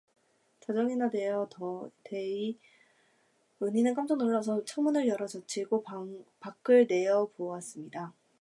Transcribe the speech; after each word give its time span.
자정이나 0.61 1.09
거의 1.11 1.25
되어 2.05 3.61
은희는 3.61 3.93
깜짝 3.93 4.17
놀라서 4.17 4.65
창문을 4.65 5.07
열어젖히고 5.07 5.83
밖을 6.39 6.87
내어다보았습니다. 6.89 8.11